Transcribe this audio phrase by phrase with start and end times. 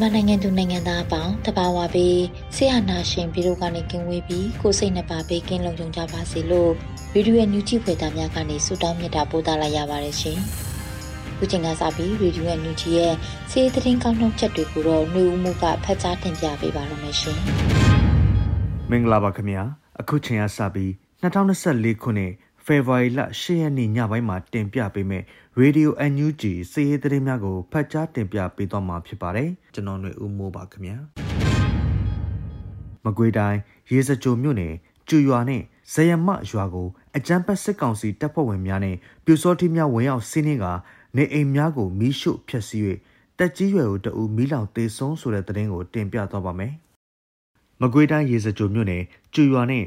[0.00, 2.24] မြန်မာနိုင်ငံသူနိုင်ငံသားအပေါင်းတဘာဝပြီး
[2.56, 6.70] ဆရာနာရှင်ပြည်တို့ကနေကင်းဝေးပြီးကိုစိတ်နှပါပေးကင်းလုံခြုံကြပါစေလို့
[7.12, 10.38] ဗီဒီယိုညူချီဖွယ်သားများကနေဆုတောင်းမြတ်တာပို့သလိုက်ရပါတယ်ရှင်။
[11.38, 13.14] ခုချိန်ကစပြီးဗီဒီယိုညူချီရဲ့
[13.50, 17.38] စီးသတင်းကောင်းနှုတ်ချက်တွေကိုတော့နှွေဦးမှုကဖတ်ကြားတင်ပြပေးပါရမရှင်။
[18.90, 19.62] မင်္ဂလာပါခင်ဗျာ။
[20.00, 20.90] အခုချိန်ကစပြီး
[21.22, 22.32] 2024ခုနှစ်
[22.66, 25.24] ဖေဖော်ဝါရီလ10ရက်နေ့ညပိုင်းမှာတင်ပြပေးမယ့်
[25.60, 30.96] Radio NUG စီးရီးသတင်းများကိုဖတ်ကြားတင်ပြပေးသွားမှာဖြစ်ပါတယ် ကျွန်တော်ຫນွေဦးမိုးပါခင်ဗျာ
[33.04, 33.58] မကွေတိုင်း
[33.92, 34.74] ရေစကြိုမြို့နယ်
[35.08, 40.66] ကျူရွာနဲ့ဇယမရွာကိုအကြမ်းဖက်စစ်ကောင်စီတပ်ဖွဲ့ဝင်များနဲ့ပြူစောတိများဝင်ရောက်စီးနင်းက
[41.16, 42.82] နေအိမ်များကိုမီးရှို့ဖျက်ဆီး၍
[43.38, 46.72] တက်ကြီးရွယ်ကိုတအူမီးလောင်တေဆုံးဆိုတဲ့သတင်းကိုတင်ပြသွားပါမယ်
[47.80, 49.02] မကွေတိုင်းရေစကြိုမြို့နယ်
[49.34, 49.84] ကျူရွာနဲ့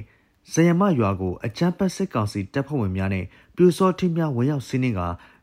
[0.52, 5.02] ဇယမရွာကိုအကြမ်းဖက်စစ်ကောင်စီတပ်ဖွဲ့ဝင်များနဲ့ပြူစောတိများဝင်ရောက်စီးနင်းက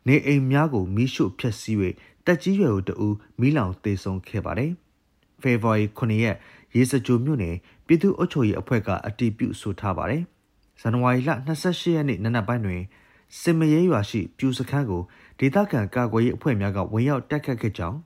[0.09, 1.77] နေအိမ်များကိုမီးရှို့ဖျက်ဆီး၍
[2.27, 4.71] တက်ကြီးရွယ်ကိုတဦးမီးလောင်တေဆုံးခဲ့ပါတယ်။
[5.43, 6.37] ဖေဖော်ဝါရီ9ရက်
[6.77, 10.23] ရေစကြိုမြို့နယ်ပြည်သူ့အုပ်ချုပ်ရေးအဖွဲ့ကအတည်ပြုဆိုထားပါတယ်။
[10.81, 11.31] ဇန်နဝါရီလ
[11.63, 12.83] 28ရက်နေ့နနက်ပိုင်းတွင်
[13.41, 15.03] စင်မရဲရွာရှိပြူစခန်းကို
[15.39, 17.99] ဒေသခံကာကွယ်ရေးအဖွဲ့များကဝင်ရောက်တိုက်ခတ်ခဲ့ကြောင်း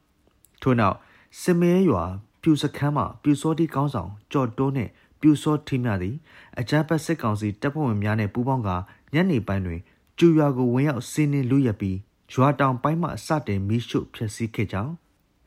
[0.62, 0.96] ထို့နောက်
[1.40, 2.04] စင်မရဲရွာ
[2.42, 4.90] ပြူစခန်းမှပြူစောတိကောင်းဆောင်ကြော်တိုးနှင့်
[5.20, 6.14] ပြူစောထီများသည်
[6.58, 8.70] အကြမ်းဖက်စစ်ကောင်စီတပ်ဖွဲ့ဝင်များနှင့်ပူးပေါင်းက
[9.14, 9.80] ညနေပိုင်းတွင်
[10.18, 11.96] ကျူရွာကိုဝင်ရောက်စီးနင်းလူရပြီး
[12.32, 14.92] ရွာတောင်ပိုင်းမှစတင်မီးရှို့ဖျက်ဆီးခဲ့ကြောင်း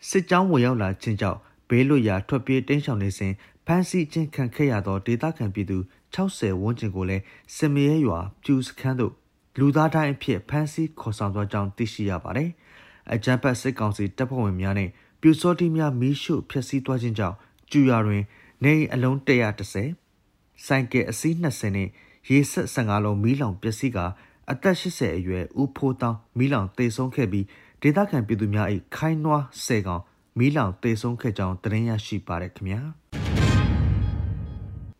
[0.09, 1.39] စစ်ကြောင်းဝင်ရောက်လာခြင်းကြောင့်
[1.69, 3.33] ဘေးလွတ်ရာထွက်ပြေးတိမ်းရှောင်နေစဉ်
[3.65, 5.77] ဖမ်းဆီးခြင်းခံခဲ့ရသောဒေသခံပြည်သူ
[6.15, 7.23] 60ဝန်းကျင်ကိုလည်း
[7.55, 9.13] စမရဲရွာပြူစခန်းသို့
[9.59, 12.49] လူသားတိုင်းအဖြစ်ဖမ်းဆီးခေါ်ဆောင်သွားကြောင်းသိရှိရပါတယ်။
[13.13, 14.89] အကြမ်းဖက်စစ်ကောင်စီတပ်ဖွဲ့ဝင်များနဲ့
[15.21, 17.35] ပြူစောတိများမီးရှို့ဖျက်ဆီးသွားခြင်းကြောင့်
[17.71, 18.23] ကျူရွာတွင်
[18.63, 21.89] နေအလုံး130ဆိုင်ကယ်အစီး20နဲ့
[22.29, 24.05] ရေဆက်15လုံးမီးလောင်ပျက်စီးကာ
[24.51, 27.45] အသက်80အရွယ်ဦးဖိုးတောင်းမီးလောင်တေဆုံးခဲ့ပြီး
[27.81, 30.01] ဒေသခံပြည်သူများ၏ခိုင်းနွားဆယ်ကောင်
[30.37, 32.81] မီးလောင်တေဆုံးခဲ့ကြောင်းသတင်းရရှိပါရခင်ဗျာ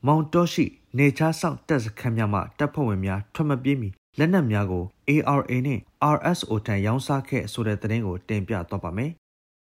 [0.07, 0.65] မောင်တော်ရှိ
[0.97, 3.89] နေချားဆောင်တပ်စခန်းများမှတပ်ဖွဲ့ဝင်များထွက်မပြေးမီ
[4.19, 5.79] လက်နက်များကို ARA နဲ့
[6.15, 9.11] RSO ထံရောင်းစားခဲ့ဆိုတဲ့သတင်းကိုတင်ပြတော့ပါမယ်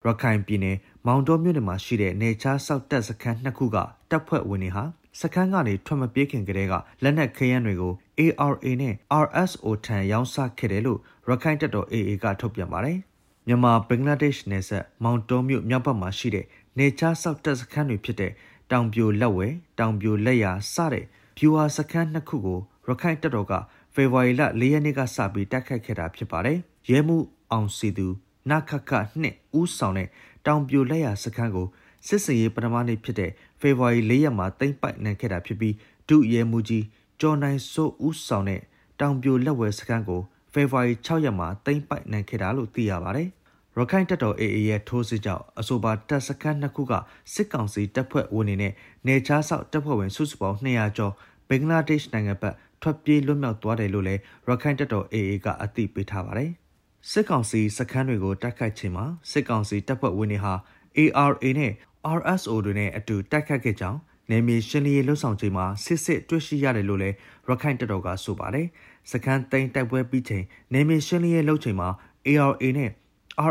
[0.05, 3.77] ရခိုင်ပြည်နယ်မောင်တော်မြို့နယ်မှာရှိတဲ့နေချားဆောက်တပ်စခန်းနှစ်ခုက
[4.09, 4.83] တပ်ဖွဲ့ဝင်တွေဟာ
[5.22, 6.73] စခန်းကနေထွက်မပြေးခင်ကတည်းက
[7.03, 12.97] လက်နက်ခဲယမ်းတွေကို ARA နဲ့ RSO ထံရောင်းစားခဲ့တယ်လို့ရခိုင်တပ်တော် AA ကထုတ်ပြန်ပါတယ်။
[13.47, 16.45] မြန်မာဘင်္ဂလားဒေ့ရှ်နယ်စပ်မောင်တုံးမြို့မြောက်ဘက်မှာရှိတဲ့
[16.77, 18.31] နေချားဆောက်တပ်စခန်းတွေဖြစ်တဲ့
[18.72, 19.47] တောင်ပြိုလက်ဝဲ
[19.79, 21.06] တောင်ပြိုလက်ရာစတဲ့
[21.38, 23.53] ဗျူဟာစခန်းနှစ်ခုကိုရခိုင်တပ်တော်က
[23.94, 26.57] ဖေဖော်ဝါရီလ၄ရက်နေ့ကစပြီးတိုက်ခတ်ခဲ့တာဖြစ်ပါတယ်။
[26.89, 27.17] ရဲမှု
[27.51, 28.07] အောင်စီသူ
[28.50, 28.91] နခခ
[29.22, 30.07] နှစ်ဦးဆောင်တဲ့
[30.45, 31.67] တောင်ပြိုလက်ရာစခန်းကို
[32.07, 33.31] စစ်စင်ရေးပထမနေ့ဖြစ်တဲ့
[33.62, 35.75] ဖေဖော်ဝါရီ၄ရက်မှာတိမ့်ပိုက်နိုင်ခဲ့တာဖြစ်ပြီး
[36.09, 36.85] ဒုရဲမှုကြီး
[37.22, 38.62] ကျော်နိုင်စိုးဦးဆောင်တဲ့
[39.00, 40.22] တောင်ပြိုလက်ဝဲစခန်းကို
[40.53, 43.29] ဖေဖော်ဝါရီ6ရက်မှာတိမ့်ပိုက်နိုင်ခဲ့တာလို့သိရပါတယ်။
[43.78, 46.94] ရခိုင်တပ်တော် AA ရဲ့ထိုးစစ်ကြောင့်အဆိုပါတပ်စခန်းနှစ်ခုက
[47.34, 48.73] စစ်ကောင်စီတပ်ဖွဲ့ဝင်တွေနဲ့
[49.07, 51.13] နေချားဆောက်တပ်ဖွဲ့ဝင်စုစုပေါင်း200ကျော်
[51.50, 56.51] ဘင်္ဂလားဒေ့ရှ်နိုင်ငံဘက်ထွက်ပြေးလွတ်မြောက်သွားတယ်လို့လည်းရခိုင်တပ်တော် AA ကအသိပေးထားပါတယ်။
[57.12, 60.53] စစ်ကောင်စီစခန်းတွေကိုတိုက်ခိုက်ချိန်မှာစစ်ကောင်စီတပ်ဖွဲ့ဝင်တွေဟာ
[60.98, 61.74] ARA နဲ့
[62.17, 63.99] RSO တွေနဲ့အတူတိုက်ခတ်ခဲ့ကြောင်း
[64.29, 67.15] နယ်မြေရှင်းလင်းရေးလှုပ်ဆောင်ချိန်မှာစစ်စစ်တွေ့ရှိရတယ်လို့လည်း
[67.47, 68.67] ရခိုင်တပ်တော်ကဆိုပါတယ်။
[69.11, 71.89] စခန်းသိမ်းတိုက်ပွဲပြီးချိန်နယ်မြေရှင်းလင်းရေးလှုပ်ချိန်မှာ
[72.27, 72.91] ARA နဲ့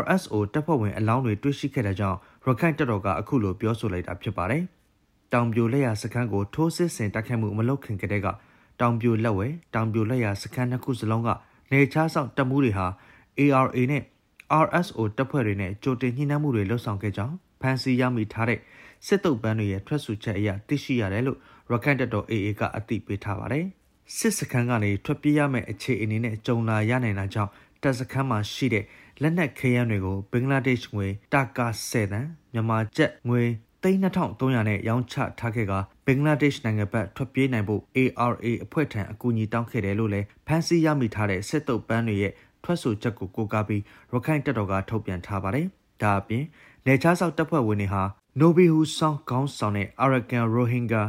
[0.01, 4.63] RSO တပ်ဖွဲ့ဝင်အလောင်းတွေတွေ့ရှိခဲ့တဲ့ကြောင့်ရခိုင်တပ်တော်ကအခုလိုပြောဆိုလိုက်တာဖြစ်ပါတယ်။
[5.33, 8.27] တောင်ပြိုလက်ရစခန်းကိုထိုးစစ်ဆင်တိုက်ခိုက်မှုမလုပ်ခင်ကတည်းက
[8.79, 11.29] တောင်ပြိုလက်ဝဲတောင်ပြိုလက်ရစခန်းနှစ်ခုစလုံးက
[11.71, 12.87] နေချားဆောင်တပ်မှုတွေဟာ
[13.39, 14.03] ARA နဲ့
[14.63, 18.59] RSO တပ်ဖွဲ့တွေနဲ့ကြိုတင်ညှိနှိုင်းမှုတွေလှုပ်ဆောင်ခဲ့ကြောင်း ဖမ်းဆီးရမိထားတဲ့
[19.05, 21.39] စစ်တုပ်ပန်းတွေရဲ့ထွက်ဆိုချက်အရသိရှိရတယ်လို့
[21.71, 23.65] ရခိုင်တပ်တော် AA ကအသိပေးထားပါတယ်။
[24.15, 27.51] စစ်စခန်းကနေထွက်ပြေးရမယ့်အခြေအနေနဲ့ကြုံလာရနိုင်တာကြောင့်
[27.83, 28.85] တပ်စခန်းမှာရှိတဲ့
[29.21, 33.43] လက်နက်ခဲယမ်းတွေကိုဘင်္ဂလားဒေ့ရှ်ငွေတာကာ10တန်မြန်မာကျပ်ငွေ
[33.83, 35.73] 3300နဲ့ရောင်းချထားခဲ့က
[36.05, 42.33] ဘင်္ဂလားဒေ့ရှ်နိုင်ငံဘက်ထွက်ပြေးနိုင်ဖို့ ARA အဖွဲ့ထံအကူအညီတောင်းခဲ့တယ်လို့လည်းဖမ်းဆီးရမိထားတဲ့စစ်တုပ်ပန်းတွေရဲ့
[42.63, 43.81] ထွက်ဆိုချက်ကိုကိုးကားပြီး
[44.11, 45.65] ရခိုင်တပ်တော်ကထုတ်ပြန်ထားပါတယ်။
[46.01, 46.43] ဒါအပြင်
[46.89, 48.03] နေချားဆောက်တပ်ဖွဲ့ဝင်တွေဟာ
[48.39, 51.03] Nobihu Song ခေါင်းဆောင်တဲ့ Arakan Rohingya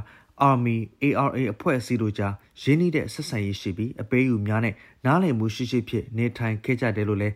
[0.48, 0.78] Army
[1.08, 4.74] ARA အဖွဲ့အစည်းတို့ကြားရင်းနှီးတဲ့ဆက်ဆံရေးရှိပြီးအပေးအယူများနဲ့
[5.06, 7.34] နားလည်မှုရှိရှိဖြင့်နေထိုင်ခဲ့ကြတယ်လို့လည်း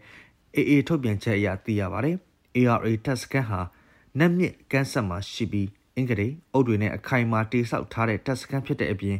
[0.56, 2.16] AA ထုတ်ပြန်ချက်အရသိရပါတယ်။
[2.56, 3.60] ARA တပ်စခန်းဟာ
[4.18, 9.16] နက်မြင့်ကန်းဆက်မှာရှိပြီးအင်္ဂလိပ်အုပ်တွေနဲ့အခိုင်အမာတိဆောက်ထားတဲ့တပ်စခန်းဖြစ်တဲ့အပြင်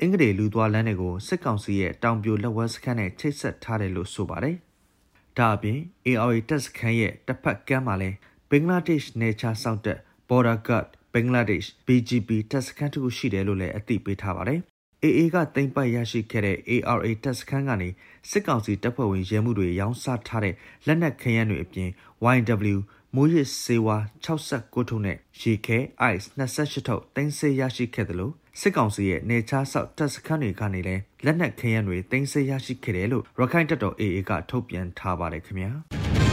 [0.00, 4.56] အင်္ဂလိပ်လူသွားလမ်းတွေကိုစစ်ကောင်စီရဲ့တောင်ပြိုလက်ဝဲစခန်းနဲ့ချိတ်ဆက်ထားတယ်လို့ဆိုပါတယ်။
[5.38, 8.16] ဒါအပြင် ARA တပ်စခန်းရဲ့တစ်ဖက်ကမ်းမှာလည်း
[8.50, 9.98] ဘင်္ဂလားဒေ့ရှ်နယ်ခြားစောင့်တပ်
[10.28, 14.60] Border Guard ဘင်္ဂလားဒေ့ရှ် BGP တပ်စခန်းတစ်ခုရှိတယ်လို့လည်းအသိပေးထားပါတယ်။
[15.04, 17.88] AA ကတင်ပိုက်ရရှိခဲ့တဲ့ ARA တပ်စခန်းကနေ
[18.30, 20.54] စစ်ကောင်စီတပ်ဖွဲ့ဝင်ရဲမှုတွေရောင်းစားထားတဲ့
[20.86, 21.88] လက်နက်ခဲယမ်းတွေအပြင်
[22.36, 22.78] YW
[23.14, 25.78] မိုးရစ်စေဝါ69ထုပ်နဲ့ရေခဲ
[26.12, 36.25] ice 28ထုပ်တင်ဆေးရရှိခဲ့တယ်လို့စစ်ကောင်စီရဲ့နေချားဆောက်တပ်စခန်းတွေကနေလည်းလက်နက်ခဲယမ်းတွေတင်ဆေးရရှိခဲ့တယ်လို့ရခိုင်တပ်တော် AA ကထုတ်ပြန်ထားပါတယ်ခင်ဗျာ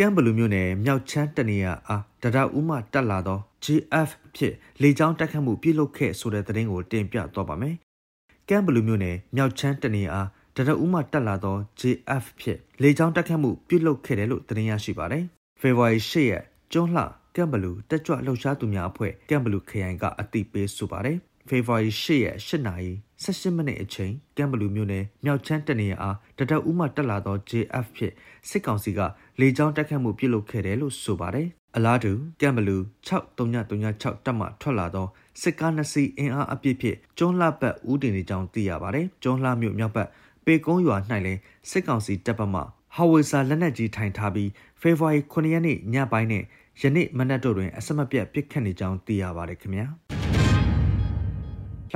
[0.00, 7.74] ကမ်ဘလူမျိုးနယ်မြောက်ချမ်းတနေရအားတရဥမတက်လာသော GF ဖြစ်လေကြောင်းတက်ခတ်မှုပြုလုပ်ခဲ့ဆိုတဲ့သတင်းကိုတင်ပြသွားပါမယ်။
[8.48, 15.24] ကမ်ဘလူမျိုးနယ်မြောက်ချမ်းတနေရအားတရဥမတက်လာသော JF ဖြစ်လေကြောင်းတက်ခတ်မှုပြုလုပ်ခဲ့တယ်လို့သတင်းရရှိပါတယ်။
[15.60, 17.04] ဖေဖော်ဝါရီ၈ရက်ကျွန်းလှ
[17.36, 22.92] ကမ်ဘလူတက်ကြွလှုပ်ရှားသူများအဖွဲ့ကမ်ဘလူခရိုင်ကအသိပေးဆိုပါတယ်။ဖေဖော်ဝါရီ၈ရက်၈နာရီ
[23.24, 28.12] 18မိနစ်အချိန်ကမ်ဘလူမြို့နယ်မြောက်ချမ်းတနေရအားတတဦးမှတက်လာသော JF ဖြစ်
[28.48, 29.00] စစ်ကောင်စီက
[29.40, 32.76] လေကြောင်းတက်ခတ်မှုပြုလုပ်ခဲ့တယ်လို့ဆိုပါတယ်။အလားတူကမ်ဘလူ
[33.08, 35.06] 6336တပ်မှထွက်လာသော
[35.40, 40.08] စစ်ကားနှစ်စီးအင်အားအပြည့်ဖြင့်ကျွန်းလှဘက်ဦးတင်နေကြောင်းသိရပါတယ်။ကျွန်းလှမြို့မြောက်ဘက်
[40.44, 40.96] ပေကုန်းရွာ၌
[41.26, 41.40] လည်း
[41.70, 42.60] စစ်ကောင်စီတပ်ပတ်မှ
[42.94, 44.50] ဟာဝေစာလက်နက်ကြီးထိုင်ထားပြီး
[44.80, 46.44] ဖေဖော်ဝါရီ9ရက်နေ့ညပိုင်းနဲ့
[46.80, 49.86] ယနေ့မနက်တို့တွင်အဆက်မပြတ်ပစ်ခတ်နေကြောင်းသိရပါတယ်ခင်ဗျာ။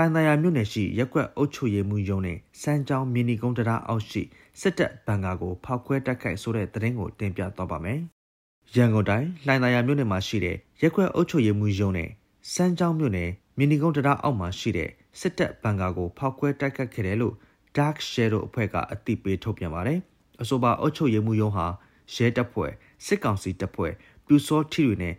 [0.00, 4.22] လှိုင်သာယာမြို့နယ်ရှိရက်ကွက်အုပ်ချုပ်ရေးမှူးရုံးနဲ့စမ်းချောင်းမီနီကုန်းတရားအောက်ရှိ
[4.60, 7.98] စစ်တပ်ဘန်ကာကိုဖောက်ခွဲတိုက်ခိုက်ဆိုတဲ့သတင်းကိုတင်ပြသွားပါမယ်။
[8.74, 12.08] ရန်ကုန်တိုင်းလှိုင်သာယာမြို့နယ်မှာရှိတဲ့ရက်ကွက်အုပ်ချုပ်ရေးမှူးရုံးနဲ့
[12.52, 17.34] စမ်းချောင်းမြို့နယ်မီနီကုန်းတရားအောက်မှာရှိတဲ့စစ်တပ်ဘန်ကာကိုဖောက်ခွဲတိုက်ခိုက်ခဲ့တယ်လို့
[17.76, 19.98] Dark Shadow အဖွဲ့ကအသိပေးထုတ်ပြန်ပါတယ်။
[20.42, 21.66] အဆိုပါအုပ်ချုပ်ရေးမှူးရုံးဟာ
[22.14, 22.72] ရဲတပ်ဖွဲ့
[23.06, 23.92] စစ်ကောင်စီတပ်ဖွဲ့
[24.26, 25.14] ပြူစောထီတွေနဲ့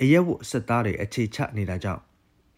[0.00, 2.02] အရက်ဝတ်စစ်သားတွေအခြေချနေတာကြောင့်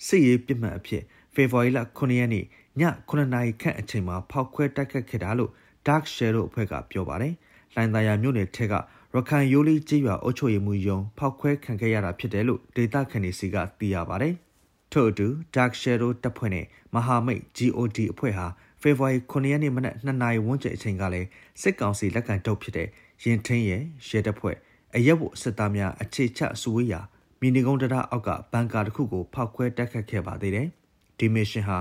[0.07, 1.03] စစ်ရေးပြစ်မှတ်အဖြစ်
[1.39, 2.45] ဖေဖော်ဝါရီလ9ရက်နေ့
[2.81, 5.51] ည9နာရီခန့်အချိန်မှာဖောက်ခွဲတိုက်ခတ်ခဲ့တာလို့
[5.87, 7.35] Dark Shadow အဖွဲ့ကပြောပါတယ်။
[7.77, 8.75] လိုင်သာယာမြို့နယ်ထက်က
[9.15, 14.35] ရခိုင်ရိုးလီကျေးရွာအုပ်ချုပ်ရေးမှူးယုံဖောက်ခွဲခံခဲ့ရတာဖြစ်တယ်လို့ဒေတာခန်နေစီကသိရပါတယ်။
[14.93, 15.27] ထို့အတူ
[15.57, 18.47] Dark Shadow တပ်ဖွဲ့နဲ့မဟာမိတ် GOD အဖွဲ့ဟာ
[18.83, 21.29] ဖေဖော်ဝါရီ9ရက်နေ့မနက်2နာရီဝန်းကျင်အချိန်ကလည်း
[21.63, 22.89] စစ်ကောင်စီလက်ကန်တုပ်ဖြစ်တဲ့
[23.25, 24.57] ရင်ထင်းရဲ့ရဲတပ်ဖွဲ့
[24.95, 27.01] အရက်ဝစစ်သားများအခြေချစုဝေးရာ
[27.41, 30.69] မီနီကုန်းတရအောက်ကဘန်ကာတစ်ခုကိုဖောက်ခွဲတိုက်ခတ်ခဲ့ပါသေးတယ်။
[31.19, 31.79] ဒီမစ်ရှင်ဟာ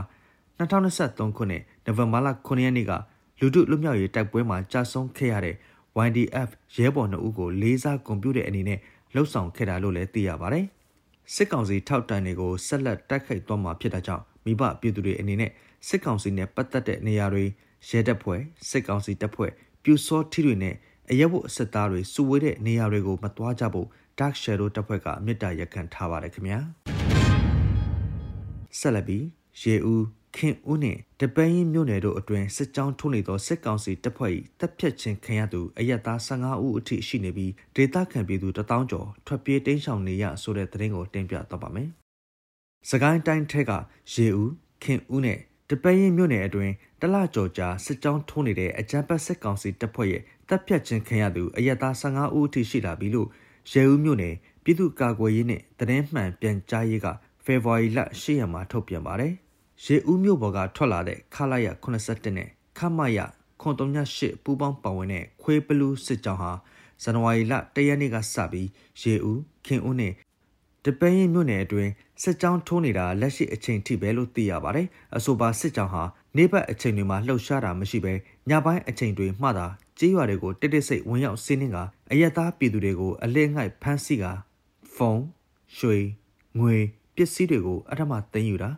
[0.60, 2.92] 2023ခုနှစ်နိုဝင်ဘာလ9ရက်နေ့က
[3.40, 5.56] လူထုလွတ်မြောက်ရေးတိုက်ပွဲမှာကြာဆုံးခဲ့ရတဲ့
[6.08, 8.80] YDF ရဲဘော်2ဦးကိုလေးစားဂုဏ်ပြုတဲ့အနေနဲ့
[9.14, 10.66] လှုပ်ဆောင်ခဲ့တာလို့လည်းသိရပါတယ်။
[11.34, 15.52] စစ်ကောင်စီထောက်တန်တွေကိုဆက်လက်တိုက်ခိုက်သွားမှာဖြစ်တာကြောင့်မိဘပြည်သူတွေအနေနဲ့
[15.88, 17.46] စစ်ကောင်စီနဲ့ပတ်သက်တဲ့နေရာတွေ
[17.90, 19.52] ရဲတပ်ဖွဲ့စစ်ကောင်စီတပ်ဖွဲ့
[19.84, 20.76] ပြူစောထီတွေနဲ့
[21.12, 23.88] အရက်ဝတ်စစ်သားတွေစုဝေးတဲ့နေရာတွေကိုမသွားကြဖို့
[24.20, 26.97] Dark Shadow တပ်ဖွဲ့ကမြစ်တာရက်ခံထားပါတယ်ခင်ဗျာ
[28.80, 29.26] ဆက်လက်ပြီး
[29.62, 30.06] ရေဦး
[30.36, 41.90] ခင်ဦးနှင့်တပန်းရင်မြို့နယ်တို့အတွင်းစစ်ကြောင်းထိုးနေသောစစ်ကောင်စီတပ်ဖွဲ့၏တပ်ဖြတ်ခြင်းခံရသူအရက်သား15ဦးအထိရှိနေပြီးဒေသခံပြည်သူ1000ကျော်ထွက်ပြေးတိမ်းရှောင်နေရဆိုတဲ့သတင်းကိုတင်ပြတော့ပါမယ်။
[42.90, 43.72] စကိုင်းတိုင်းထက်က
[44.14, 44.50] ရေဦး
[44.84, 53.28] ခင်ဦးနဲ့တပင်းရင်မြို့နယ်အတွင်းတလကြော်ကြာစစ်ကြောင်းထိုးနေတဲ့အကြမ်းဖက်စစ်ကောင်စီတပ်ဖွဲ့ရဲ့တပ်ဖြတ်ခြင်းခံရသူအရက်သား15ဦးအထိရှိလာပြီလို့
[53.72, 57.08] ရဲဦးမြို့နယ်ပြည်သူ့ကာကွယ်ရေးနဲ့တရင်မှန်ပြန်ကြားရေးက
[57.48, 59.34] ဖေဖော်ဝါရီလ10ရက်မှာထုတ်ပြန်ပါတယ်။
[59.86, 63.20] ရဲဦးမြို့ပေါ်ကထွက်လာတဲ့ခလာရ81နဲ့ခမရ
[63.62, 66.52] 9338ပူပေါင်းပါဝင်တဲ့ခွေးဘလူးစစ်ကြောင်းဟာ
[67.04, 68.68] ဇန်နဝါရီလ1ရက်နေ့ကစပြီး
[69.02, 70.14] ရေဦးခင်ဦးနဲ့
[70.84, 71.92] တပင်းရင်မြို့နယ်အတွင်း
[72.24, 76.04] စစ်ကြောင်းထိုးနေတာလက်ရှိအချိန်ထိပဲလို့သိရပါတယ်။အဆိုပါစစ်ကြောင်းဟာ
[76.38, 78.14] နေဘက်အချိန်တွေမှာလှုပ်ရှားတာမရှိဘဲ
[78.50, 79.68] ညပိုင်းအချိန်တွေမှသာ
[80.00, 81.78] ကြေးရွာတွေကိုတိတိစိတ်ဝင်ရောက်စီးနှင်းက
[82.12, 84.26] အယက်သားပြည်သူတွေကိုအလဲငှိုက်ဖမ်းဆီးက
[84.96, 85.24] ဖုန်း
[85.78, 85.98] ရွှေ
[86.60, 86.78] ငွေ
[87.18, 88.70] ပစ္စည်းတွေကိုအထမသိမ်းယူတာ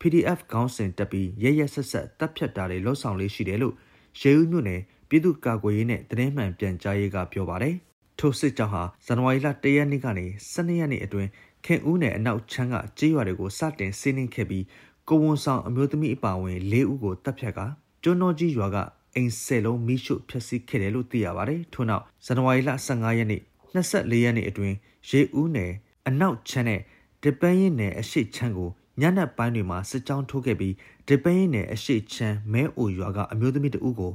[0.00, 3.74] PDF ခေါင်းစဉ်တက်ပြီးရရဆက်ဆက်တပ်ဖြတ်တာတွေလှုပ်ဆောင်လေးရှိတယ်လို့
[4.20, 7.76] ရေဦးမြို့နယ်ပြည်သူ့ကာကွယ်ရေးနဲ့တရင်မှန်ပြန်ကြားရေးကပြောပါတယ်။
[8.18, 11.28] ထိုစစ်ကြောင်းဟာဇန်နဝါရီလ၁ရက်နေ့ကနေ12ရက်နေ့အတွင်း
[11.64, 14.64] ခင်ဦးနယ်အနောက်ချမ်းကကြေးရွာတွေကိုစတင်စီးနှင်းခဲ့ပြီး
[15.08, 17.60] ကိုဝန်ဆောင်အမျိုးသမီးအပါအဝင်၄ဦးကိုတပ်ဖြတ်က
[18.02, 18.76] ကျွန်းတော်ကြီးရွာက
[19.14, 23.42] အိမ်ဆယ်လုံးမိရှုဖျက်ဆီးခဲ့တယ်လို့သိရပါတယ်ထို့နောက်ဇန်နဝါရီလ15ရက်နေ့
[23.74, 24.76] 24ရက်နေ့အတွင်း
[25.10, 25.72] ရေဦးနယ်
[26.08, 26.80] အနောက်ချမ်းနဲ့
[27.22, 30.74] ဒီပန်းရင်နယ်အရှိချမ်းကိုညနေပိုင်းတွေမှာစစ်ကြောင်းထိုးခဲ့ပြီး
[31.08, 34.12] ဒီပန်းရင်နယ်အရှိချမ်းမဲအိုရွာကအမျိုးသမီးတဦးကို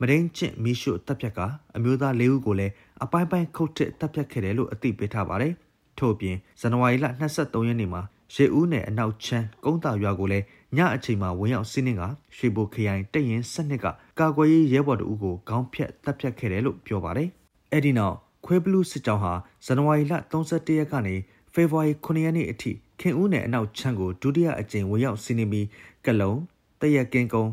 [0.00, 1.40] မရင်းချင့်မီရှုတပ်ဖြတ်က
[1.76, 2.72] အမျိုးသား၄ဦးကိုလည်း
[3.04, 5.52] အပိုင်းပိုင်းခုတ်ထစ်တပ်ဖြတ်ခဲ့တယ်လို့အသိပေးထားပါတယ်
[5.98, 8.02] ထို့အပြင်ဇန်နဝါရီလ23ရက်နေ့မှာ
[8.34, 10.44] ရေဦးနယ်အနောက်ချမ်းကုန်းတာရွာကိုလည်း
[10.76, 12.02] ညအချိန်မှာဝင်ရောက်စီးနှင်းက
[12.36, 13.86] ရွှေဘိုခရိုင်တရင်စနစ်က
[14.18, 17.28] ကာကွယ်ရေးရဲဘော်တို့ကိုခေါင်းဖြတ်တပ်ဖြတ်ခဲ့တယ်လို့ပြောပါတယ်။
[17.72, 19.32] အဲ့ဒီနောက်ခွဲဘလူးစစ်ကြောင်းဟာ
[19.66, 21.14] ဇန်နဝါရီလ31ရက်ကနေ
[21.54, 25.66] ဖေဖော်ဝါရီ9ရက်နေ့အထိခင်ဦးနယ်အနောက်ချမ်းကိုဒုတိယအကြိမ်ဝင်ရောက်စီးနှင်းပြီး
[26.06, 26.32] ကလုံ
[26.80, 27.52] တရက်ကင်းကုန်း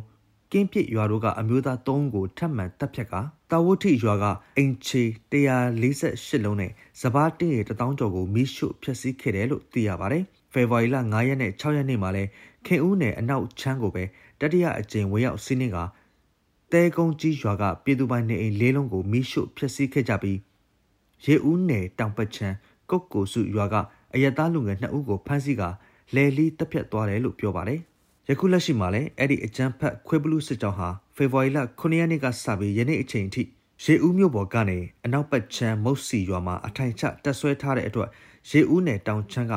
[0.51, 3.13] ကင်းပြစ်ရွာတို့ကအမျိုးသား၃ဦးကိုထပ်မံတပ်ဖြတ်က
[3.51, 4.25] တာဝုထိရွာက
[4.57, 10.23] အင်ချေ148လုံးနဲ့စပားတင်းရတထောင်ကျော်ကိုမိရှုဖျက်ဆီးခဲ့တယ်လို့သိရပါတယ်။
[10.53, 12.23] ဖေဖော်ဝါရီလ9ရက်နဲ့6ရက်နေ့မှာလဲ
[12.65, 14.03] ခင်ဦးနယ်အနောက်ချမ်းကိုပဲ
[14.41, 15.77] တတိယအကြိမ်ဝင်ရောက်စီးနှင်းက
[16.71, 20.39] တဲကုန်းကြီးရွာကပြည်သူပိုင်နေအိမ်လေးလုံးကိုမိရှုဖျက်ဆီးခဲ့ကြပြီး
[21.25, 22.55] ရေဦးနယ်တောင်ပတ်ချမ်း
[22.89, 23.75] ကုတ်ကိုစုရွာက
[24.13, 25.63] အယက်သားလူငယ်2ဦးကိုဖမ်းဆီးက
[26.15, 27.79] လဲလီတပ်ဖြတ်သွားတယ်လို့ပြောပါတယ်။
[28.29, 33.43] ယခုလက်ရှိမှာလည်းအဲ့ဒီအကြမ်းဖက်ခွေးဘလူးစစ်ကြောင်းဟာဖေဖော်ဝါရီလ9ရက်နေ့ကစပြီးယနေ့အချိန်ထိ
[33.83, 38.09] ရေဦးမြို့ပေါ်ကနေအနောက်ပတ်ချမ်းမုတ်စီရွာမှာအထိုင်ချတက်ဆွဲထားတဲ့အတွက်
[38.49, 39.53] ရေဦးနယ်တောင်ချမ်းက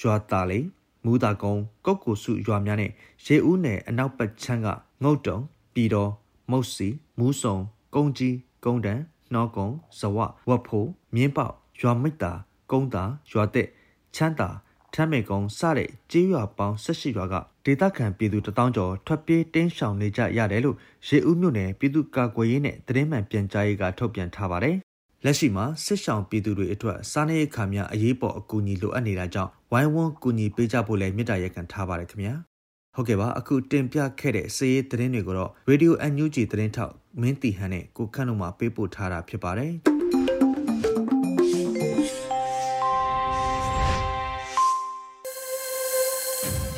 [0.00, 0.66] ရွာသားလေး
[1.04, 2.90] မူတာကုန်းကုတ်ကိုစုရွာများနဲ့
[3.26, 4.68] ရေဦးနယ်အနောက်ပတ်ချမ်းက
[5.02, 5.38] ငုတ်တုံ
[5.74, 6.10] ပြည်တော်
[6.50, 6.88] မုတ်စီ
[7.18, 7.56] မူးစုံ
[7.94, 9.00] ကုန်းကြီးကုန်းတန်
[9.32, 11.48] နှောကုန်းဇဝဝတ်ဖိုးမြင်းပေါ
[11.80, 12.32] ရွာမိတ်တာ
[12.70, 13.68] ကုန်းတာရွာတဲ့
[14.14, 14.48] ချမ်းတာ
[14.94, 20.76] ထမ်းမေကုန်းစတဲ့ကြေးရွာပေါင်း၁၈ရွာကဒေသခံပြည်သူတထောင်ကျော်ထွက်ပြေးတင်းရှောင်နေကြရတယ်လို့
[21.08, 24.76] ရေဦးမြို့နယ်ပြည်သူ့ကာကွယ်ရေးနဲ့တရင်မှန်ပြန်ကြားရေးကထုတ်ပြန်ထားပါတယ်။
[25.24, 32.34] လက်ရှိမှာစစ်ဆောင်ပြည်သူတွေအတွက်စားနပ်ရိက္ခာများအရေးပေါ်အကူအညီလိုအပ်နေတာကြောင့်ဝိုင်းဝန်းကူညီပေးကြဖို့လည်းမြစ်တာရက်ခံထားပါတယ်ခင်ဗျာ။
[32.94, 39.74] ဟုတ်ကဲ့ပါအခုတင်ပြခဲ့တဲ့စည်ရေးသတင်းတွေကိုတော့ Radio NUG သတင်းထောက်မင်းတီဟန်နဲ့ကိုခန့်တို့မှပေးပို့ထားတာဖြစ်ပါတယ်။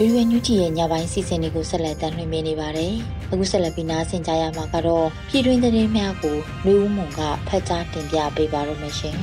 [0.00, 2.92] ရွေရွေညူတီရဲ့ညပိုင်းစီစဉ်တွေကိုဆက်လက်တင်ပြနေပါတယ်။
[3.32, 6.36] အခုဆက်လက်ပြီးနားဆင်ကြရမှာကတော့ပြည်တွင်းသတင်းများကို
[6.66, 9.16] လူဦးမုံကဖတ်ကြားတင်ပြပေးပါရမရှင်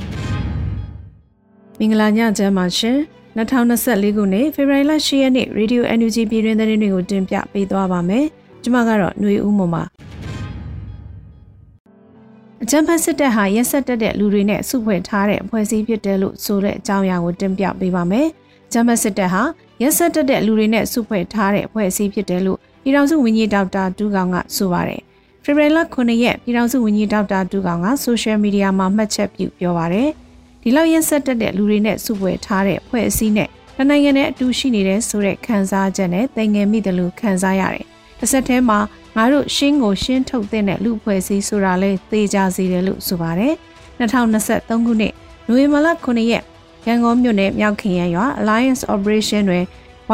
[1.79, 2.97] ။မင်္ဂလာညချမ်းပါရှင်။
[3.37, 8.25] 2024ခုနှစ်ဖေဖော်ဝါရီလ10ရက်နေ့ Radio NUG ပြည်တွင်းသတင်းတွေကိုတင်ပြပေးသွားပါမယ်။
[8.63, 9.83] ကျွန်မကတော့ຫນွေဦးမုံပါ
[12.63, 18.27] အကြံဖတ်စစ်တပ်ဟာရက်ဆက်တက်တဲ့လူတွေနဲ့စုဖွဲ့ထားတဲ့အဖွဲ့အစည်းဖြစ်တယ်လို့ဆိုတဲ့အကြောင်းအရာကိုတင်ပြပေးပါမယ်။
[18.73, 19.43] ဂျမတ်စစ်တပ်ဟာ
[19.83, 25.01] ရက်ဆက်တက်တဲ့လူတွေနဲ့စုဖွဲ့ထားတဲ့အဖွဲ့အစည်းဖြစ်တယ်လို့ပြည်ထောင်စုဝန်ကြီးဒေါက်တာတူကောင်ကဆိုပါတယ်။
[25.43, 30.09] ဖေဖော်ဝါရီလ9ရက်ပြည်ထောင်စုဝန်ကြီးဒေါက်တာတူကောင်ကဆိုရှယ်မီဒီယာမှာမှတ်ချက်ပြုပြောပါတယ်။
[30.61, 33.49] ဒီလောက်ရက်ဆက်တက်တဲ့လူတွေနဲ့စုဖွဲ့ထားတဲ့အဖွဲ့အစည်းနဲ့
[33.89, 37.85] နိုင်ငံနဲ့အတူရှိနေတဲ့ဆိုတဲ့ခံစားချက်နဲ့သင်ငယ်မိတယ်လို့ခံစားရတယ်။
[38.19, 38.79] တစ်ဆက်တည်းမှာ
[39.15, 43.53] ငါတို့ရှင်းကိုရှင်းထုတ်တဲ့လူဖွဲ့စည်းဆိုတာလဲသိကြစေတယ်လို့ဆိုပါတယ်။
[43.99, 45.13] 2023ခုနှစ်
[45.47, 46.43] နိုဝင်ဘာလ9ရက်
[46.87, 49.63] ရန်ကုန်မြို့နယ်မြောက်ခင်ရရွာ Alliance Operation တွင်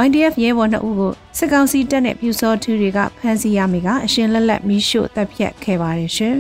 [0.05, 6.35] YDF ရဲဘော်2ဦးကိုစစ်ကောင်စီတပ်နဲ့ပြူစောထူတွေကဖမ်းဆီးရမိကအရှင်လက်လက်မီးရှို့တပ်ဖြတ်ခဲ့ပါတယ်ရှင်။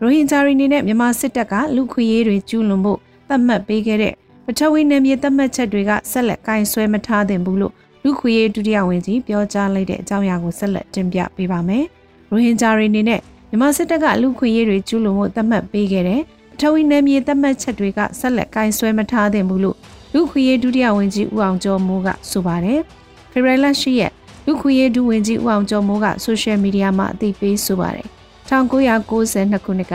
[0.00, 2.98] ရိုဟင်ဂျာတွေနေနဲ့မြန်မာစစ်တပ်ကလူခွေရေးတွေကျူးလွန်ဖို့
[3.28, 7.72] သတ်မှတ်ပေးခဲ့တဲ့ပထဝီနယ်မြေသတ်မှတ်ချက်တွေကဆက်လက်ကင်ဆွဲမထားသင့်ဘူးလို့
[8.04, 11.84] လူခွေရေးဒုတိယဝန်ကြီးပြောကြားလိုက်တဲ့အကြောင်းအရာကိုဆက်လက်တင်ပြပေးပါမယ်။
[12.30, 16.20] ရိုဟင်ဂျာတွေနေနဲ့မြန်မာစစ်တပ်ကလူခွေရေးတွေကျူးလွန်ဖို့သတ်မှတ်ပေးခဲ့တဲ့
[16.54, 19.76] ပထဝီနယ်မြေသတ်မှတ်ချက်တွေကဆက်လက်ကင်ဆွဲမထားသင့်ဘူးလို့
[20.12, 22.80] လူခွေရေးဒုတိယဝန်ကြီးဦးအောင်ကျော်မိုးကဆိုပါတယ်။
[23.32, 24.12] ဖေဖော်ဝါရီလ10ရက်
[24.46, 28.06] လူခွေရေးဒုဝန်ကြီးဦးအောင်ကျော်မိုးကဆိုရှယ်မီဒီယာမှာအသိပေးဆိုပါတယ်။
[28.48, 29.94] 1992ခုနှစ်က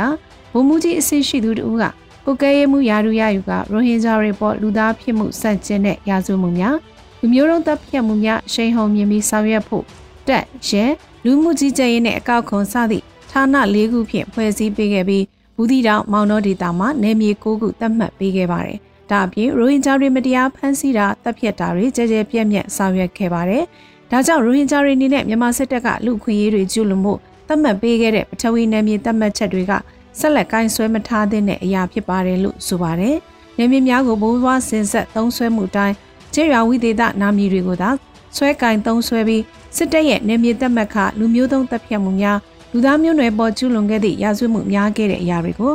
[0.53, 1.85] ဗိုလ်မှူးကြီးအဆင့်ရှိသူတို့က
[2.25, 6.75] ကိုကဲရဲမှုယာရုရယူကရိုဟင်ဂျာတွေပေါ်လူသားဖြစ်မှုစန့်ကျင်တဲ့ရာဇဝမှုများ
[7.19, 9.83] လူမျိုးတုံးတပ်ဖြတ်မှုများရှိန်ဟုန်မြင်ပြီးဆောင်ရွက်ဖို့
[10.27, 10.85] တက်ရဲ
[11.25, 15.25] လူမှုကြီးကြပ်ရေးနဲ့အကောက်ခွန်စသည့်ဌာန၄ခုဖြင့်ဖွဲ့စည်းပေးခဲ့ပြီး
[15.61, 18.77] ဘူးတီတောင်မောင်တော်ဒေတာမှာနယ်မြေ၉ခုသတ်မှတ်ပေးခဲ့ပါတယ်။
[19.09, 23.63] ဒါအပြင်ရိုဟင်ဂျာတွေမတရားဖမ်းဆီးတာတပ်ဖြတ်တာတွေကြဲကြဲပြန့်ပြန့်ဆောင်ရွက်ခဲ့ပါတယ်။
[24.11, 27.13] ဒါကြောင့်ရိုဟင်ဂျာတွေအနေနဲ့မြန်မာစစ်တပ်ကလူခွင့်ရေးတွေကျူးလွန်မှု
[27.47, 29.73] သတ်မှတ်ပေးခဲ့တဲ့ပထဝီနယ်မြေသတ်မှတ်ချက်တွေက
[30.19, 33.15] ဆက်လက်ကိုင်းဆွဲမထားတဲ့အရာဖြစ်ပါတယ်လို့ဆိုပါတယ်။
[33.57, 35.95] နယ်မြေများကိုဘိုးဘွားစင်ဆက်သုံးဆွဲမှုတိုင်း
[36.33, 37.89] ကျေးရွာဝိသေသနာမည်တွေကိုသာ
[38.35, 39.43] ဆွဲကင်သုံးဆွဲပြီး
[39.75, 42.37] စစ်တပ်ရဲ့နယ်မြေသတ်မှတ်ခလူမျိုးသုံးတပ်ဖြတ်မှုများ
[42.73, 45.73] လူသားမျိုးနွယ်ပေါ်ကျူးလွန်ခဲ့သည့်ရာဇဝတ်မှုများခဲ့တဲ့အရာတွေကို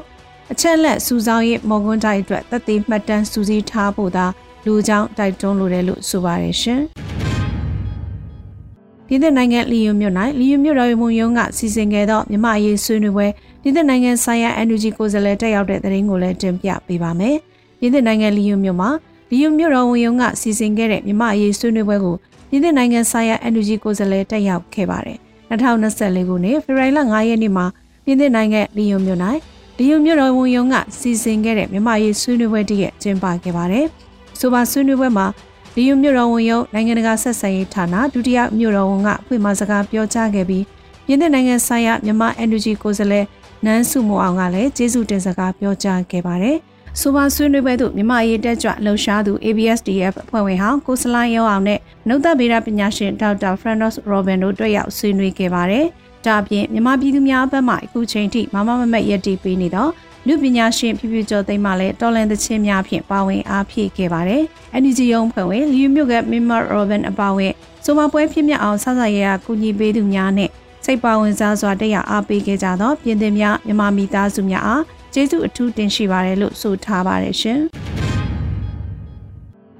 [0.52, 4.26] အချက်လက်စူဆောင်းရေးမော်ကွန်းတိုက်အတွက်သက်သေမှတ်တမ်းစူးစီးထားဖို့သာ
[4.64, 6.80] လူကြောင့်တိုက်တွန်းလိုတယ်လို့ဆိုပါတယ်ရှင်။
[9.06, 13.26] ပြည်သက်နိုင်ငံလီယွန်မြို့၌လီယွန်မြို့တော်ရုံရုံးကစီစဉ်ခဲ့သောမြမအရေးဆွေးနွေးပွဲ
[13.62, 17.36] ပြည်သက်နိုင်ငံဆိုင်ရာ NUG ကိုယ်စားလှယ်တက်ရောက်တဲ့သတင်းကိုလည်းတင်ပြပေးပါမယ်။
[17.78, 18.90] ပြည်သက်နိုင်ငံလီယွန်မြို့မှာ
[19.30, 22.16] လီယွန်မြို့တော်ရုံးကစီစဉ်ခဲ့တဲ့မြမအရေးဆွေးနွေးပွဲကို
[22.48, 25.18] ပြည်သက်နိုင်ငံဆိုင်ရာ NUG ကိုယ်စားလှယ်တက်ရောက်ခဲ့ပါတယ်။
[25.50, 27.66] 2024ခုနှစ်ဖေဖော်ဝါရီလ9ရက်နေ့မှာ
[28.04, 29.20] ပြင်သစ်နိုင်ငံလီယွန်မြို့၌
[29.78, 33.86] လီယွန်မြို့တော်ဝန်ရုံးကစီစဉ်ခဲ့တဲ့မြန်မာရေးဆွေးနွေးပွဲတည်းရဲ့ကျင်းပခဲ့ပါတယ်။
[34.38, 35.26] ဆိုပါဆွေးနွေးပွဲမှာ
[35.76, 40.64] လီယွန်မြို့တော်ဝန်ရုံးနိုင်ငံတကာဆက်ဆံရေးဌာနဒုတိယမြို့တော်ဝန်ကဖွင့်မစကားပြောကြားခဲ့ပြီး
[41.06, 43.26] ပြင်သစ်နိုင်ငံဆိုင်ရာမြန်မာ NUG ကိုယ်စားလှယ်
[43.64, 46.58] နန်းစုမိုအောင်ကလည်းကျေးဇူးတင်စကားပြောကြားခဲ့ပါတယ်။
[47.00, 55.86] ဆိုပါဆွေးနွေးပွဲသို့မြမရေးတက်ကြွလှုပ်ရှားသူ ABSDF အဖွဲ့ဝင်ဟောင်းကိုစလိုင်းရောအောင်နဲ့နှုတ်သက်ဗေဒပညာရှင်ဒေါက်တာ Francis Robin တို့တွေ့ရောက်ဆွေးနွေးခဲ့ပါတယ်။
[56.26, 59.90] ဒါအပြင်မြမပြည်သူများဘက်မှအခုချိန်ထိမမမမက်ရည်တည်ပေးနေတော့
[60.26, 64.42] လူပညာရှင်ဖြူဖြူကျော်သိမ်းမှလည်းတော်လန်သချင်းများဖြင့်ပါဝင်အားဖြည့်ခဲ့ပါတယ်။
[64.82, 67.52] NUG ရုံးဖွဲ့ဝင်လီယူမြို့ကမင်မာရောဘန်အပါဝင်
[67.84, 70.50] ဆိုမပွဲဖြစ်မြအောင်ဆဆရရကူညီပေးသူများနဲ့
[70.84, 74.82] စိတ်ပါဝင်စားစွာတက်ရအားပေးခဲ့ကြသော ပြင်သစ်များမြမမိသားစုများအား
[75.14, 77.60] ကျေးဇူးအထူးတင်ရှိပါတယ်လို့ဆိုထားပါတယ်ရှင်။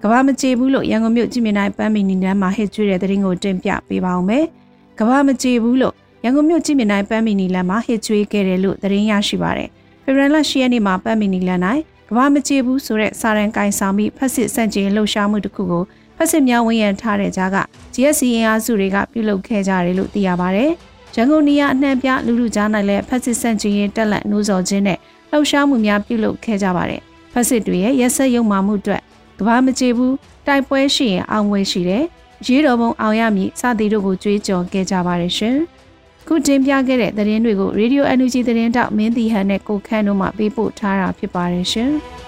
[0.02, 4.44] ကဘာမကြေဘူးလို့ရန်ကုန်မြို့ကြည်မြနိုင်ပန်းမီနီနန်းမှာဟစ်ကျွေးတဲ့တရင်ကိုတင်ပြပေးပါအောင်မယ်။
[4.98, 9.68] ကဘာမကြေဘူးလို့ရန်ကုန်မြို့ကြည်မြနိုင်ပန်းမီနီလန်းမှာဟစ်ကျွေးခဲ့တယ်လို့တရင်ရရှိပါတယ်။
[10.04, 11.62] ဖေဖော်ဝါရီလ10ရက်နေ့မှာပန်းမီနီလန်း၌
[12.08, 15.84] ကဘာမကြေဘူးဆိုတဲ့စာရန်ကင်ဆောင်ပြီးဖက်စစ်စန့်ကျင်လှုပ်ရှားမှုတစ်ခုကို
[16.16, 17.56] ဖက်စစ်များဝန်ရံထားတဲ့ကြားက
[17.94, 20.72] GSC အင်အားစုတွေကပြုလုပ်ခဲ့ကြတယ်လို့သိရပါတယ်။
[21.16, 24.98] ရန်ကုန်နေရအနှံပြလူလူကြား၌လည်းဖက်စစ်ဆန့်ကျင်ရေးတက်လက်နှိုးဆော်ခြင်းနဲ့
[25.34, 27.00] လှုပ်ရှားမှုများပြုလုပ်ခဲ့ကြပါတယ်။
[27.32, 29.02] ဖက်စစ်တွေရဲ့ရက်ဆက်ရုံမှမှုအတွက်
[29.38, 30.14] ကဘာမကြေဘူး
[30.46, 32.04] တိုက်ပွဲရှိရင်အောင်ဝဲရှိတယ်။
[32.46, 35.56] ရေးတော်ပုံအောင်ရမည်စသည်တို့ကိုကြွေးကြော်ခဲ့ကြပါတယ်ရှင်။
[36.26, 41.90] ခုတင်ပြခဲ့တဲ့သတင်းတွေကို Radio Energy သတင်းတောက်မင်းတီဟန်နဲ့ကိုခန့်တို့မှပေးပို့ထားတာဖြစ်ပါတယ်ရှင်။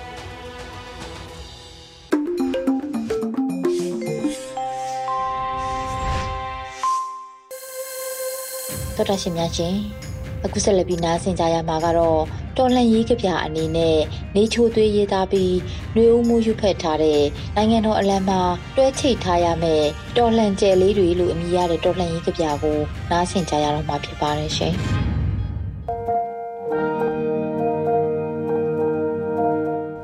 [8.96, 10.05] တော်တာရှင်များရှင်
[10.44, 12.20] အခုဆက်လက်ပြီးနားဆင်ကြရမှာကတော့
[12.56, 13.98] တော်လှန်ရေးကြပြအနေနဲ့
[14.36, 15.56] နေချိုသွေးရေးသားပြီး
[15.94, 17.22] နှွေဦးမှုယူဖက်ထားတဲ့
[17.56, 18.40] နိုင်ငံတော်အလံမှာ
[18.76, 19.84] တွဲချိတ်ထားရမယ်
[20.16, 22.78] တော်လှန်ကျဲလေးတွေလို့အမည်ရတဲ့တော်လှန်ရေးကြပြကို
[23.10, 24.74] နားဆင်ကြရတော့မှာဖြစ်ပါတယ်ရှင်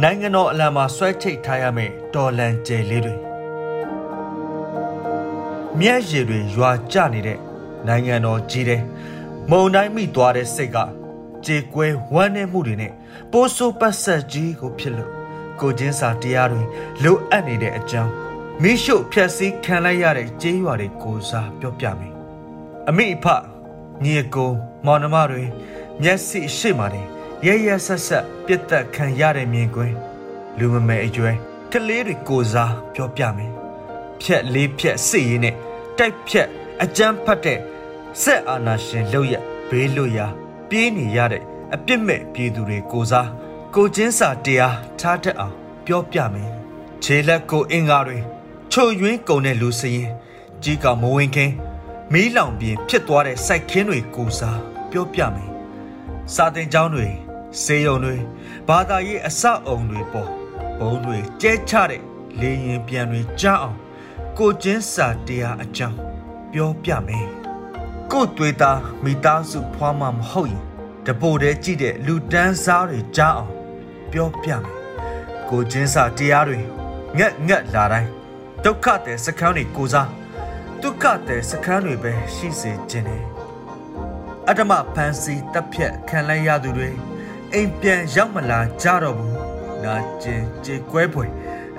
[0.03, 3.14] နိုင်ငံတော်အလံမှာဆွဲချိတ်ထားရမယ်တော်လန်ကျဲလေးတွေ
[5.81, 7.38] မြက်ရည်တွေရွာကျနေတဲ့
[7.88, 8.83] နိုင်ငံတော်ကြီးတဲ့
[9.50, 10.78] မုံတိုင်းမိသွားတဲ့စိတ်က
[11.46, 12.92] ကြေကွဲဝမ်းနည်းမှုတွေနဲ့
[13.33, 15.11] ပိုးဆိုးပတ်ဆက်ကြီးကိုဖြစ်လို့
[15.61, 16.62] ကိုချင်းစာတရားတွေ
[17.02, 18.12] လိုအပ်နေတဲ့အကြောင်း
[18.62, 22.14] မိရှုဖြက်စီးခံလိုက်ရတဲ့ကြေးရွာတွေကိုစားပြောပြမယ်
[22.88, 23.26] အမိအဖ
[24.05, 24.52] ညီကို
[24.87, 25.44] မောင်နှမတွေ
[26.02, 27.07] မျက်စိရှိမှတယ်
[27.46, 29.96] ရရဆက်ဆက်ပြတ်သက်ခံရတဲ့မြင်ကွင်း
[30.59, 31.33] လူမမဲအကျွဲ
[31.72, 33.52] ကလေးတွေကိုစားပြောပြမယ်
[34.22, 35.55] ဖြက်လေးဖြက်စစ်ရင်းနဲ့
[35.98, 36.48] တိုက်ဖြက်
[36.83, 37.59] အကြမ်းဖတ်တဲ့
[38.20, 39.35] ဆက်အာနာရှင်လောက်ရ
[39.68, 40.27] ဘေးလွတ်ရာ
[40.68, 41.42] ပြေးနေရတဲ့
[41.75, 43.29] အပြစ်မဲ့ပြည်သူတွေကိုစား
[43.75, 45.55] ကိုချင်းစာတရားထားတတ်အောင်
[45.87, 46.51] ပြောပြမယ်
[47.03, 48.18] ခြေလက်ကိုအင်္ဂါတွေ
[48.72, 50.11] ချိုယွင်းကုန်တဲ့လူစရင်
[50.62, 51.53] ကြီးကမဝင်ခင်
[52.12, 54.59] မီးလောင်ပြင်ဖြစ်သွားတဲ့စိုက်ခင်းတွေကိုစား
[54.90, 55.51] ပြောပြမယ်
[56.35, 57.07] စာတင်ကျောင်းတွေ
[57.62, 58.16] စေယုံတွေ
[58.68, 60.31] ဘာသာရေးအဆောက်အုံတွေပေါ်
[60.79, 62.03] ဘုံတွေကျဲချတဲ့
[62.40, 63.79] လေရင်ပြန်တွေကြားအောင်
[64.38, 65.98] ကိုချင်းစာတရားအကြောင်း
[66.53, 67.41] ပြောပြမယ်
[68.12, 70.62] ကို့သွေးသားမိသားစုဖွားမှမဟုတ်ရင်
[71.07, 73.53] တပိုတည်းကြည့်တဲ့လူတန်းစားတွေကြားအောင်
[74.12, 74.62] ပြောပြမယ်
[75.48, 76.59] ကိုချင်းစာတရားတွေ
[77.18, 78.11] ငက်ငက်လာတိုင်း
[78.64, 80.11] ဒုက္ခတဲ့စခန်းတွေကိုစား
[80.83, 83.25] ဒုက္ခတဲ့စခန်းတွေပဲရှိစေခြင်းတယ်
[84.48, 86.90] အတ္တမဖန်စီတပ်ဖြတ်ခံလိုက်ရသူတွေ
[87.53, 89.37] အိမ်ပြန်ရောက်မလာကြတော့ဘူး
[89.85, 91.31] နာကျင်ကြေကွဲဖွယ်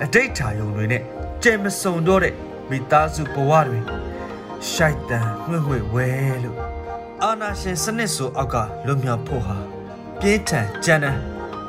[0.02, 1.02] အတိတ်ထာယုံတွေနဲ့
[1.42, 2.34] ကြဲမစုံတော့တဲ့
[2.70, 3.80] မိသားစုဘဝတွေ
[4.72, 6.08] ရှိုက်တန်ငှွေ့ငှွေ့ဝဲ
[6.44, 6.58] လို့
[7.22, 9.56] အာနာရှင်စနစ်ဆိုအောက်ကလွတ်မြောက်ဖို့ဟာ
[10.20, 11.20] ပြင်းထန်ကြမ်းတမ်း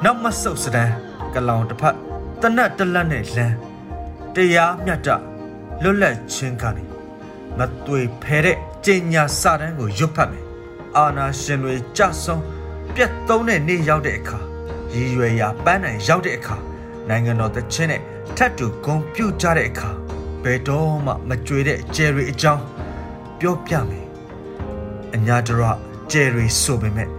[0.03, 0.93] နောက်မဆုတ်စဒန်း
[1.33, 1.95] ကလောင်တစ်ဖက်
[2.41, 3.55] တနတ်တလက်နဲ့လမ်း
[4.35, 5.07] တရားမြတ်တ
[5.83, 6.83] လွတ်လပ်ခြင်းကနေ
[7.57, 10.45] မသွေဖဲတဲ့ကျင်ညာစတန်းကိုရွတ်ဖတ်မယ်
[10.97, 12.43] အာနာရှင်တွေကြဆုံး
[12.95, 14.39] ပြတ်သုံးတဲ့နေ့ရောက်တဲ့အခါ
[14.93, 16.57] ရည်ရွယ်ရာပန်းနိုင်ရောက်တဲ့အခါ
[17.09, 18.01] နိုင်ငံတော်တချင်းနဲ့
[18.37, 19.89] ထပ်တူဂုံပြုတ်ကြတဲ့အခါ
[20.43, 22.63] ဘယ်တော့မှမကြွေတဲ့ကျယ်ရီအကြောင်း
[23.39, 24.05] ပြောပြမယ်
[25.15, 25.61] အညာတရ
[26.11, 27.09] ကျယ်ရီဆိုပေမဲ့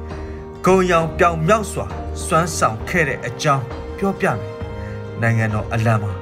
[0.65, 1.87] ဂုံရောင်ပြောင်မြောက်စွာ
[2.25, 3.65] စွမ်းဆောင်ခဲ့တဲ့အကြောင်း
[3.99, 4.41] ပြောပြမယ်
[5.23, 6.13] နိုင်ငံတော်အလံမှာ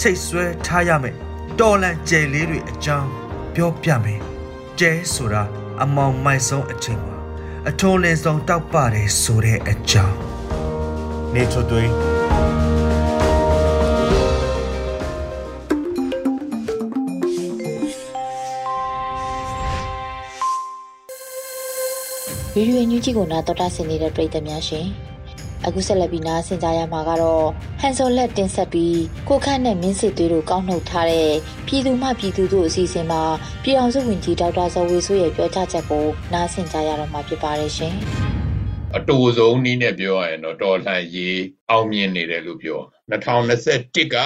[0.00, 1.16] ချိတ်ဆွဲထားရမယ်
[1.60, 3.08] တော်လန်ကျယ်လေးတွေအကြောင်း
[3.54, 4.20] ပြောပြမယ်
[4.78, 5.42] ကျဲဆိုတာ
[5.82, 7.16] အမောင်မိုက်ဆုံးအချိန်မှာ
[7.68, 10.16] အထုံးလင်းဆုံးတောက်ပါတယ်ဆိုတဲ့အကြောင်း
[11.34, 11.84] နေချိုတွေ
[22.58, 24.86] ဗီဒီယိုညူးကြီးကိုနာတော်တာဆင်နေတဲ့ပရိသတ်များရှင်
[25.66, 27.46] အခုဆက်လက်ပြီးနားဆင်ကြရမှာကတော့
[27.80, 31.30] ဟန်ဆိုလက်တင်ဆက်ပြီးကိုခန့်နဲ့မင်းစစ်သွေးတို့ကောက်နှုတ်ထားတဲ့
[31.66, 33.22] ပြည်သူမှပြည်သူတို့အစီအစဉ်မှာ
[33.62, 37.94] ပြည်အောင်စုဝန်ကြီးဒေါက်တာဇော်ဝေဆိုးရဲ့ပြောကြားချက်ကိုနားဆင်ကြရတော့မှာဖြစ်ပါတယ်ရှင်။
[38.96, 41.40] အတူဆုံးနည်းနဲ့ပြောရရင်တော့တော်လှန်ရေး
[41.70, 44.16] အောင်မြင်နေတယ်လို့ပြော2021က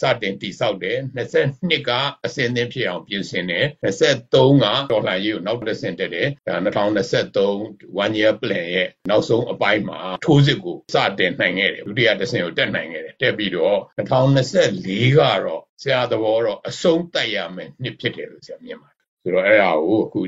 [0.00, 1.90] စတင်တိဆောက်တယ်22က
[2.24, 20.20] အစင်းသင်းဖြစ်အောင်ပြင်ဆင်တယ်23ကဒေါ်လာရေးကိုနောက်တစ်ဆင့်တက်တယ်ဒါ2023 one year plan ရဲ့နောက်ဆုံးအပိုင်းမှာထိုးစစ်ကိုစတင်နိုင်ခဲ့တယ်ဒုတိယတစ်ဆင့်ကိုတက်နိုင်ခဲ့တယ်တက်ပြီးတော့2024ကတော့ဆရာသဘောတော့အဆုံးတတ်ရမယ်နှစ်ဖြစ်တယ်လို့ဆရာမြင်ပါတယ်ဆိုတော့အဲ့ဒါကိုအခု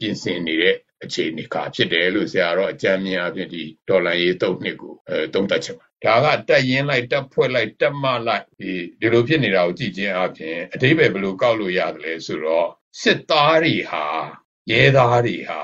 [0.00, 12.68] ပြင်ဆင်နေတဲ့ အခြေအနေကဖြစ်တယ်လို့ဆရာတော့အကြမ်းမြင်အဖြစ်ဒီဒေါ်လာရေးသုံးနှစ်ကိုအဲသုံးသပ်ချင်ပါဒါကတက်ရင်လိုက်တက်ဖွဲ့လိုက်တက်မလိုက်ဒီဒီလိုဖြစ်နေတာကိုကြည့်ခြင်းအပြင်အတိပ္ပယ်ဘယ်လိုကောက်လို့ရတယ်လဲဆိုတော့
[13.02, 14.04] စစ်သားတွေဟာ
[14.70, 15.60] ရဲသားတွေဟာ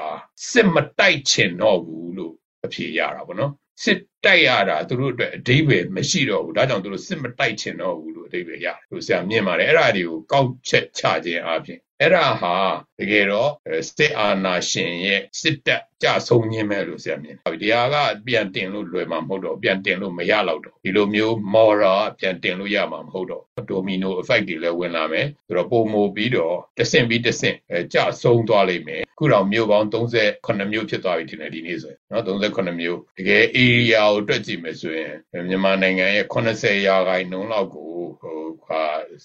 [0.50, 3.52] စစ်မတိုက်ချင်တော့ဘူးလို့အဖြေရတာပေါ့နော်
[3.84, 12.56] စစ်တိုက်ရတာသူတို့အတွက်အဓိပ္ပာယ်မရှိတော့ဘူးဒါကြောင့်သူတို့စစ်မတိုက်ချင်တော့ဘူးလို့အဓိပ္ပာယ်ရတယ်လို့ဆရာမြင်ပါတယ်အဲ့ဒါတွေကိုကောက်ချက်ချခြင်းအပြင် အဲ့ဒါဟာ
[13.00, 13.50] တကယ်တော့
[13.96, 27.56] စစ်အာဏာရှင်ရဲ့စစ်တပ်ကြဆုံးခြင်းပဲလို့ဆရာမြင်တယ်။ဒီဟာကပြန်တင်လို့လွယ်မှာမဟုတ်တော့ပြန်တင်လို့မရတော့တော့ဒီလိုမျိုးမော်ရာပြန်တင်လို့ရမှာမဟုတ်တော့ဒိုမီနို effect တွေလည်းဝင်လာမယ်ဆိုတော့ပုံမိုပြီးတော့တဆင့်ပြီးတဆင့်
[27.92, 35.12] ကြဆုံးသွားလိမ့်မယ်ခုတော့မြို့ပေါင်း38မြို့ဖြစ်သွားပြီထင်တယ်ဒီနေ့ဆိုရင်နော်38မြို့တကယ် area ကိုတွက်ကြည့်မယ်ဆိုရင်
[35.48, 38.82] မြန်မာနိုင်ငံရဲ့80ရာခိုင်နှုန်းလောက်ကိုဟို ဟာ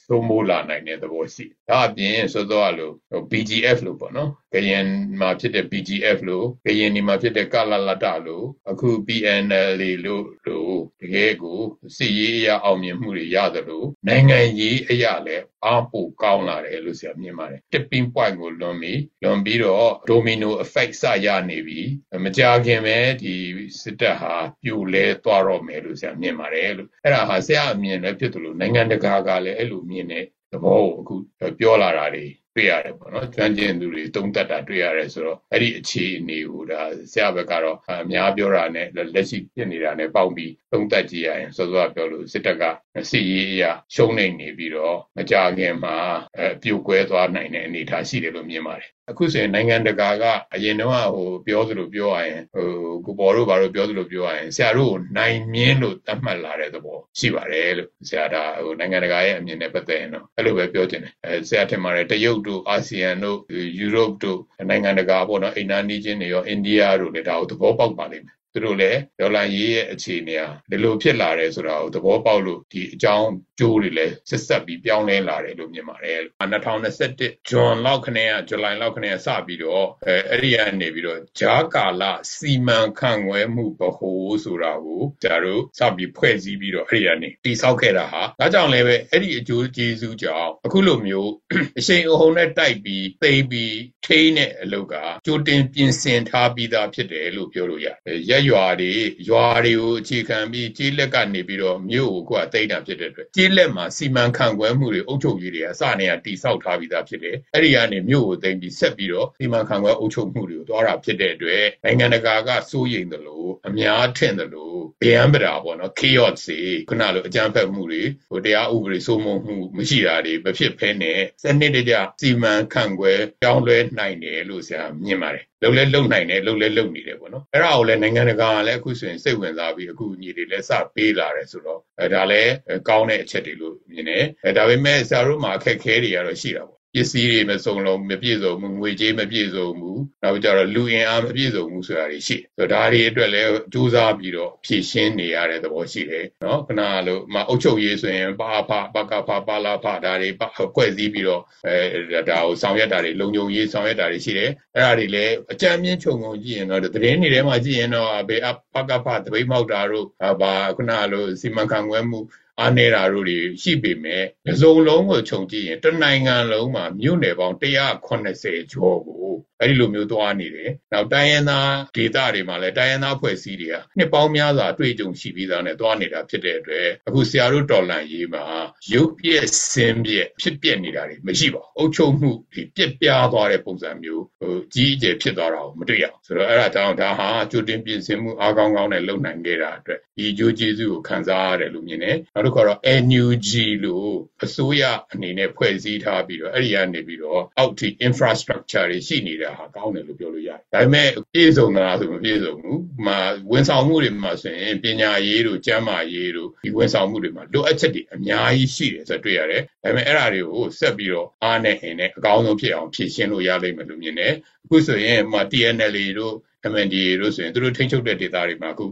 [0.08, 2.94] သုံးမိုးလာနိုင်တဲ့သဘောရှိဒါအပြင်ဆိုတော့လို့
[3.32, 4.86] BGF လို့ပေါ့နော်ကရင်
[5.20, 11.60] မှာဖြစ်တဲ့ BGF လို့ကရင်ဒီမှာဖြစ်တဲ့ကလလတလို့အခု PNL လို့လို့တကယ်ကို
[11.96, 21.82] စီရေးအရာအောင်မြင်မှုတွေရသလိုနိုင်ငံရေးအရာလည်းအားပိုကောင်းလာတယ်လို့ဆရာမြင်ပါတယ် tipping point ကိုလွန်ပြီးလွန်ပြီးတော့ domino effect စရနေပြီ
[22.24, 23.36] မကြခင်ပဲဒီ
[23.82, 32.26] စစ်တပ်ဟာပြိုလဲသွားတော့မယ်လို့ဆရာမြင်ပါတယ်လို့အဲ့ဒါဟာဆရာအမြင်လည်းဖြစ်တယ်လို့နိုင်ငံတကာကလည်းအဲ့လိုမြင်တဲ့သဘောကိုအခုပြောလာတာတွေ
[32.58, 42.64] တွေ့ရတယ်ပေါ့နော်ကျွမ်းကျင်သူတွေသုံးသပ်တာတွေ့ရတယ်ဆိုတော့အဲ့ဒီအခြေအနေကိုဒါဆရာဘက်ကတော့အများပြောတာနဲ့လက်ရှိဖြစ်နေတာနဲ့ပေါင်းပြီးသုံးသပ်ကြည့်ရရင်စောစောပြောလို့စစ်တပ်က
[43.10, 45.96] စီရေးအရာရှုံးနေနေပြီးတော့မကြခင်မှာ
[46.40, 52.70] အပြိုကွဲသွားနိုင်တဲ့အနေအထားရှိတယ်လို့မြင်ပါတယ် အခုဆိုရင်နိုင်ငံတကာကအရင်တော့ဟိုပြောသလိုပြောရရင်ဟို
[53.06, 63.40] ကိုပေါ်တို့ဘာလို့ပြောသလိုပြောရရင်ဆရာတို့ကိုနိုင်မြင်းလို့သတ်မှတ်လာတဲ့သဘောရှိပါတယ်လို့ဆရာဒါဟိုနိုင်ငံတကာရဲ့အမြင်နဲ့ပတ်သက်ရင်တော့အဲ့လိုပဲပြောချင်တယ်အဲဆရာထင်ပါတယ်တရုတ်တို့အာဆီယံတို့
[63.80, 64.40] ယူရိုပတို့
[64.70, 91.32] နိုင်ငံတကာပေါ့နော်အိန္ဒိယချင်းတွေရောအိန္ဒိယတို့လည်းဒါကိုသဘောပေါက်ပါလိမ့်မယ် သူတို့လည်းဒေါ်လာရေးရဲ့အခြေအနေဟာဒီလိုဖြစ်လာတယ်ဆိုတာကိုသဘောပေါက်လို့ဒီအကြောင်းကျိုးတွေလည်းဆက်ဆက်ပြီးပြောင်းလဲလာတယ်လို့မြင်ပါတယ်2021ဇွန်လောက်ခနဲ့ကဇူလိုင်လောက်ခနဲ့စပြီးတော့အဲအဲ့ဒီကနေပြီးတော့ဂျာကာလစီမံခန့်ခွဲမှုဗဟိုဆိုတာကိုကျတို့စပြီးဖွဲ့စည်းပြီးတော့အဲ့ဒီကနေတိဆောက်ခဲ့တာဟာဒါကြောင့်လည်းပဲအဲ့ဒီအကျိုးကျေးဇူးကြောင့်အခုလိုမျိုး
[91.80, 98.94] အရှိန်အဟုန်နဲ့တိုက်ပြီးသိပြီးထိန်းတဲ့အလုပ်ကကြိုတင်ပြင်ဆင်ထားပြီးသားဖြစ်တယ်လို့ပြောလို့ရတယ်ရက်ရွာတွေ
[99.30, 132.52] ရွာတွေကိုအခြေခံပြီးကြေးလက်ကနေပြီးတော့မြို့ကိုကိုကတိတ်တာဖြစ်တဲ့အတွက်ကြေးလက်မှာစီမံခန့်ခွဲမှုတွေအုပ်ချုပ်ရေးတွေအစနေကတိဆောက်ထားပြီးသားဖြစ်တယ်အဲ့ဒီကနေမြို့ကိုသိမ်းပြီးဆက်ပြီးတော့စီမံခန့်ခွဲအုပ်ချုပ်မှုတွေကိုတွားတာဖြစ်တဲ့အတွက်နိုင်ငံတကာကစိုးရိမ်တယ်လို့အများထင်တယ်လို့ဗျံပရာပေါ့နော် chaos တွေခုနလိုအကြမ်းဖက်မှုတွေဟိုတရားဥပဒေစိုးမိုးမှုမရှိတာတွေမဖြစ်ဖဲနဲ့စနစ်တကျစီမံခန့်ခွဲကြောင်းလဲနိုင်တယ်လို့ဆရာမြင်ပါတယ်လုံလဲလုံနိုင်တယ်လုံလဲလုံနေတယ်ပေါ့နော်အဲ့ဒါကိုလည်းနိုင်ငံတကာကလည်းအခုဆိုရင်စိတ်ဝင်စားပြီးအခုညီတွေလည်းစပေးလာတယ်ဆိုတော့အဲဒါလည်း
[132.90, 150.30] ကောင်းတဲ့အချက်တွေလို့မြင်တယ်အဲဒါပေမဲ့ဆရာတို့မှာအခက်ခဲတွေကတော့ရှိတာပေါ့ပ စ္စည်းတွေမစုံလုံးမပြည့်စုံဘူးငွေကြေးမပြည့်စုံဘူးနောက်ကြတော့လူအင်အားမပြည့်စုံဘူးဆိုတာတွေရှိဆိုတော့ဒါတွေအတွက်လည်းစူးစမ်းပြီးတော့ဖြည့်ရှင်းနေရတဲ့သဘောရှိတယ်နော်ခဏလို့မအုပ်ချုပ်ရေးဆိုရင်ပါဖပကဖပါလာဖဒါတွေ
[150.76, 158.38] ဖွဲ့စည်းပြီးတော့အဲဒါကိုဆောင်ရွက်တာတွေလုံခြုံရေးဆောင်ရွက်တာတွေရှိတယ်အဲ့ဒါတွေလည်းအကြမ်းမြင့်ခြုံငုံကြည့်ရင်တော့သတင်းတွေထဲမှာကြည့်ရင်တော့ဘေ
[158.74, 160.06] ပကဖတပိတ်မောက်တာတို့
[160.42, 162.20] ဘာခဏလို့စီမံခန့်ခွဲမှု
[162.60, 169.28] အားနေတာတို့တွေရှိပေမဲ့အစုံလုံးကိုခြုံကြည့်ရင်တနိုင်ငံလုံးမှာမြို့နယ်ပေါင်း180ကျော်ကို
[169.62, 178.46] အဲ့ဒီလိုမျိုးသွားနေတယ်။နောက်တိုင်းရင်းသားဒေသတွေမှာလည်းတိုင်းရင်းသားဖွဲ့စည်းတွေကနှစ်ပေါင်းများစွာတွေ့ကြုံရှိပြီးသားနဲ့သွားနေတာဖြစ်တဲ့အတွက်အခုဆရာတို့တော်လန်ရေးမှာ
[178.94, 193.50] ရုပ်ပြက်စင်းပြက်ဖြစ်ပြက်နေတာတွေမရှိပါဘူး။အုပ်ချုပ်မှုဒီပြက်ပြားသွားတဲ့ပုံစံမျိုးဟိုကြီးအကျယ်ဖြစ်သွားတာကိုမတွေ့ရဘူး။ဆိုတော့အဲ့ဒါကြောင့်ဒါဟာကြိုတင်ပြင်ဆင်မှုအားကောင်းကောင်းနဲ့လုပ်နိုင်ခဲ့တာအတွက်ဒီကြိုးကျေးဇူးကိုခံစားရတယ်လို့မြင်တယ်။နောက်တစ်ခါတော့ NUG
[193.84, 194.12] လို့
[194.44, 203.14] အစိုးရအနေနဲ့ဖွဲ့စည်းထားပြီးတော့အဲ့ဒီကနေပြီးတော့အောက်ထိ infrastructure တွေရှိနေတာတာဟာကောင်းတယ်လို့ပြောလို့ရတယ်ဒါပေမဲ့ပြည့်စုံတာဆိုမပြည့်စုံဘူးမှ
[203.52, 214.34] ဝန်ဆောင်မှုတွေမှာဆိုရင်ပညာရေးတို့ကျန်းမာရေးတို့ဒီဝန်ဆောင်မှုတွေမှာလိုအပ်ချက်တွေအများကြီးရှိတယ်ဆိုတော့တွေ့ရတယ်ဒါပေမဲ့အဲ့ဒါတွေကိုဆက်ပြီးတော့အားနဲ့အင်းနဲ့အကောင်းဆုံးဖြစ်အောင်ဖြည့်ရှင်းလို့ရလိမ့်မယ်လို့မြင်တယ်
[214.64, 216.36] အခုဆိုရင်မှ TNL တို့
[216.72, 218.86] MNDA တို့ဆိုရင်သူတို့ထိန်းချုပ်တဲ့ data တွေမှာအခု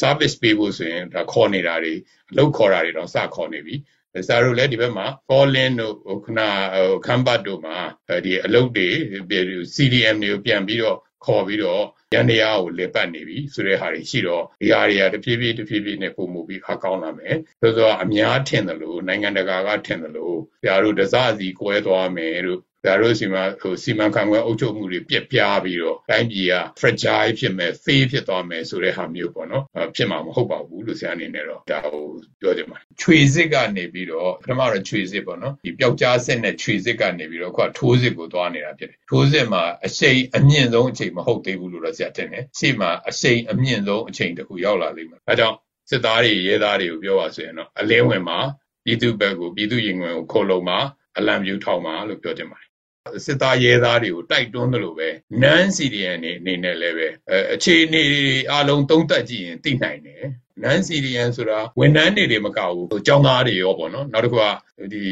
[0.00, 1.94] service ပေးဖို့ဆိုရင်ဒါခေါ်နေတာတွေ
[2.30, 3.74] အလုပ်ခေါ်တာတွေတော့စခေါ်နေပြီ
[4.26, 6.40] ဆရာတို့လည်းဒီဘက်မှာ Colin တို့ခုန
[7.06, 7.76] ခမ်းပတ်တို့မှာ
[8.24, 8.88] ဒီအလုပ်တွေ
[9.74, 29.64] CDM တွေကိုပြန်ပြီးတော့ခေါ်ပြီးတော့ရန်တရားကိုလေပတ်နေပြီဆိုတဲ့ဟာတွေရှိတော့ဒီဟာတွေကတဖြည်းဖြည်းတဖြည်းဖြည်းနဲ့ပုံမှုပြီးအကောင်းလာမယ်ဆိုတော့အများထင်တယ်လို့နိုင်ငံတကာကထင်တယ်လို့ဆရာတို့တစားစီကွဲသွားမယ်လို့ ဒါတို့စီမှာဟိုစီမံခန့်ခွဲအုပ်ချုပ်မှုတွေပြက်ပြားပြီးတော့တိုင်းပြည်က fragile ဖြစ်မယ် fail ဖြစ်သွားမယ်ဆိုတဲ့ဟာမျိုးပေါ့နော်
[29.96, 32.04] ဖြစ်မှာမဟုတ်ပါဘူးလို့ဆရာအနေနဲ့တော့ဒါကို
[32.40, 45.56] ပြောချင်ပါတယ်ခြွေစစ်ကနေပြီးတော့ပထမတော့ခြွေစစ်ပေါ့နော်ဒီပျောက်ကြားစစ်နဲ့ခြွေစစ်ကနေပြီးတော့ခုကထိုးစစ်ကိုသွားနေတာဖြစ်တယ်ထိုးစစ်မှာအရှိန်အမြင့်ဆုံးအချိန်မဟုတ်သေးဘူးလို့တော့ဆရာတင်တယ်ရှေ့မှာအရှိန်အမြင့်ဆုံးအချိန်တခုရောက်လာလိမ့်မယ်အဲကြောင့်
[45.90, 48.38] စစ်သားတွေရဲသားတွေကိုပြောပါဆိုရင်တော့အလင်းဝင်မှာ
[48.84, 50.78] ပြည်သူဘက်ကိုပြည်သူရင်ဝင်ကိုခိုးလုံမှာ
[51.18, 52.68] အလံပြူထောက်မှာလို့ပြောချင်ပါတယ်
[53.24, 55.08] စစ်သားရဲသားတွေကိုတိုက်တွန်းတယ်လို့ပဲ
[55.42, 57.08] နန်းစီရီယန်နေအနေနဲ့လည်းပဲ
[57.54, 58.04] အခြေအနေ
[58.52, 60.24] အလုံးသုံးသပ်ကြည့်ရင်သိနိုင်တယ်
[60.62, 64.44] နန်းစီရီယန်ဆိုတာဝန်ထမ်းတွေတွေမကဘူးအကြောင်းသားတွေရောပေါ့နော်နောက်တစ်ခုက
[64.92, 65.02] ဒီ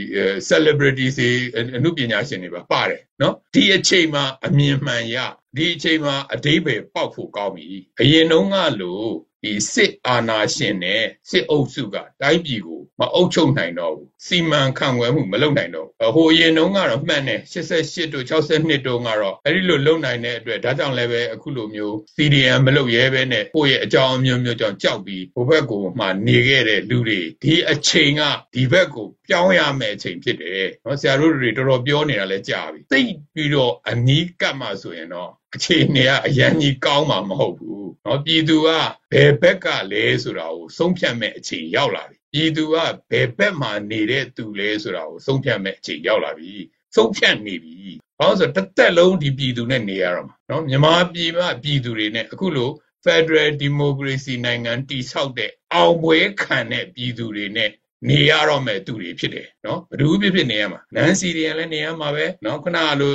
[0.48, 1.30] celebrity တွေ
[1.76, 5.16] အမှုပညာရှင်တွေပါပါတယ်နော်ဒီအချိန်မှာအမြင်မှန်ရ
[5.56, 7.68] ဒီအချိန်မှာအတိပ္ပယ်ပေါက်ဖို့ကောင်းပြီ
[8.00, 9.08] အရင်တုန်းကလို့
[9.44, 28.22] ဒီစစ်အာဏာရှင်နဲ့စစ်အုပ်စုကတိုင်းပြည်ကိုမအုပ်ချုပ်နိုင်တော့ဘူးစီမံခန့်ခွဲမှုမလုပ်နိုင်တော့ဘူးဟိုအရင်တုန်းကတော့မှန်တယ်88တို့62တို့ကတော့အဲ့ဒီလိုလုပ်နိုင်တဲ့အတွက်ဒါကြောင့်လည်းပဲအခုလိုမျိုး CDM မလုပ်ရဲပဲနဲ့ကိုယ့်ရဲ့အကြောင်းအမျိုးမျိုးကြောင့်ကြောက်ပြီးဟိုဘက်ကိုမှနေခဲ့တဲ့လူတွေဒီအချိန်က
[28.54, 33.02] ဒီဘက်ကိုပြောင်းရမယ့်အချိန်ဖြစ်တယ်နော်ဆရာတို့တွေတော်တော်ပြောနေတာလည်းကြာပြီသိ
[33.34, 38.69] ပြီးတော့အနီးကပ်မှဆိုရင်တော့ အခြေအနေကအရန်ကြီးကောင်းမှာမဟုတ်ဘူးเนาะပြည်သူက
[39.11, 42.75] ဘယ်ဘက်ကလဲဆိုတာကိုဆုံးဖြတ်မဲ့အချိန်ရောက်လာပြီပြည်သူက
[43.11, 46.53] ဘယ်ဘက်မှာနေတဲ့သူလဲဆိုတာကိုဆုံးဖြတ်မဲ့အချိန်ရောက်လာပြီ
[46.95, 47.75] ဆုံးဖြတ်နေပြီ
[48.19, 52.69] ဘာလို့ဆိုတစ်သက်လုံးဒီပြည်သူနဲ့နေရတော့မှာเนาะမြန်မာပြည်မှာပြည်သူတွေနဲ့အခုလို
[53.05, 57.71] Federal Democracy နိုင်ငံတည်ဆောက်တဲ့အောင်ပွဲခံတဲ့ပြည်သူတွေနဲ့
[58.08, 63.14] နေရတော့မဲ့သူတွေဖြစ်တယ်နော်ဘယ်သူဖြစ်ဖြစ်နေရမှာနန်းစီတွေလည်းနေရမှာပဲနော်ခုနကလို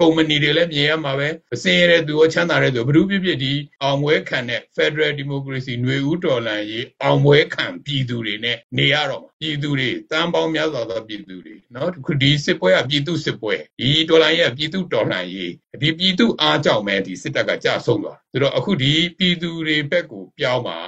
[0.00, 20.78] ကုမ္ပဏီတွေလည်းမြင်ရမှာပဲအစင်းရတဲ့သူရောချမ်းသာတဲ့သူဘယ်သူဖြစ်ဖြစ်ဒီအောင်ပွဲခံတဲ့ Federal Democracy ຫນွေဦးတော်လှန်ရေးအောင်ပွဲခံပြည်သူတွေနဲ့နေရတော့မှာပြည်သူတွေတန်ပေါင်းများစွာသောပြည်သူတွေနော်ခုဒီစစ်ပွဲကပြည်သူစစ်ပွဲဒီတော်လှန်ရေးကပြည်သူတော်လှန်ရေးဒီပြည်သူအားကြောင့်ပဲဒီစစ်တပ်ကကြဆုံးသွားဆိုတော့အခုဒီပြည်သူတွေဘက်ကိုပြောင်းပါ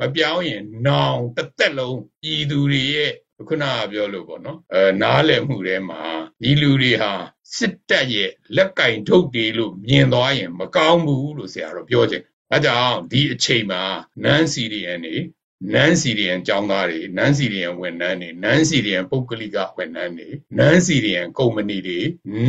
[0.00, 3.12] မပြောင်းရင်နောင်တစ်သက်လုံးပြည်သူတွေရဲ့
[3.48, 6.00] ခုနကပြောလို့ပေါ့နော်အဲနားလည်မှုထဲမှာ
[6.42, 7.12] ဒီလူတွေဟာ
[7.56, 13.82] စစ်တပ်ရဲ့လက်ကင်ထုတ်တယ်လို့မြင်သွားရင် မကောင်းဘူးလို့ဆရာတော်ပြောခြင်းအဲကြောင့်ဒီအချိန်မှာ
[14.24, 15.14] နန်းစီရီယန်နေ
[15.74, 22.00] နန်းစီရီယန်ကျောင်းသားတွေနန်းစီရီယန်ဝန်ထမ်းတွေနန်းစီရီယန်ပုဂ္ဂလိကဝန်ထမ်းတွေနန်းစီရီယန်ကုမ္ပဏီတွေ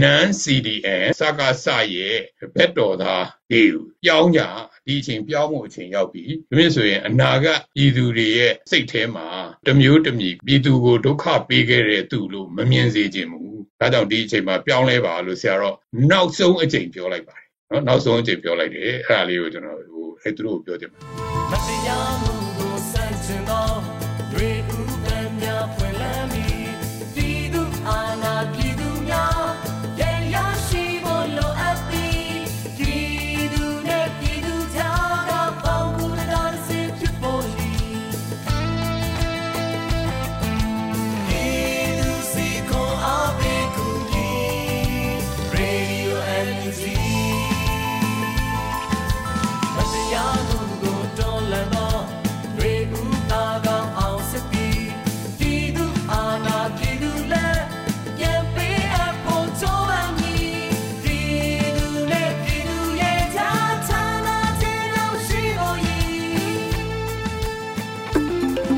[0.02, 2.18] နန်းစီရီယန်စကားစရဲ့
[2.56, 3.64] ဘက်တော်သားတွေ
[4.04, 4.42] ပြောင်းကြ
[4.86, 9.28] ဒီအချိန်ပြောင်းမှုအချိန်ရောက်ပြီဒါမျိုးဆိုရင်အနာဂတ်ပြည်သူတွေရဲ့စိတ်ထဲမှာ
[9.68, 15.76] တမျိုးတမည်ပြည်သူကိုဒုက္ခပေးခဲ့တဲ့သူလို့မမြင်စေချင်ဘူးဒါကြောင့်ဒီအချိန်မှာပြောင်းလဲပါလို့ဆရာတော့
[16.12, 22.37] နောက်ဆုံးအချိန်ပြောလိုက်ပါတယ်နော်နောက်ဆုံးအချိန်ပြောလိုက်တယ်အဲ့ဒါလေးကိုကျွန်တော်ဟိုအဲ့သူတို့ကိုပြောချင်ပါတယ်